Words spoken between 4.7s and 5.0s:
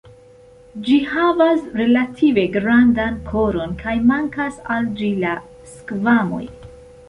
al